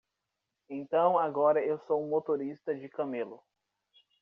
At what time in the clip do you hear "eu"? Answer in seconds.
1.63-1.77